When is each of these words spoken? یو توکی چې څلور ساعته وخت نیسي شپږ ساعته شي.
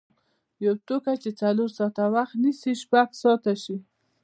یو 0.65 0.73
توکی 0.87 1.15
چې 1.23 1.29
څلور 1.41 1.69
ساعته 1.77 2.03
وخت 2.15 2.35
نیسي 2.43 2.73
شپږ 2.81 3.07
ساعته 3.23 3.53
شي. 3.63 3.77